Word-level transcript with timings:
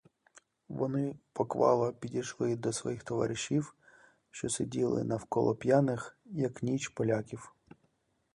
Вони 0.69 1.15
поквапно 1.33 1.93
підійшли 1.99 2.55
до 2.55 2.73
своїх 2.73 3.03
товаришів, 3.03 3.75
що 4.31 4.49
сиділи 4.49 5.03
навколо 5.03 5.55
п'яних, 5.55 6.17
як 6.25 6.63
ніч, 6.63 6.87
поляків. 6.87 7.53